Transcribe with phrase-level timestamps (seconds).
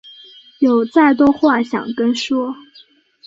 [0.57, 2.55] 有再多话想跟说